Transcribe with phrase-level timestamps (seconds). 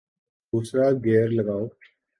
[0.51, 1.65] دوسرا گیئر لگاؤ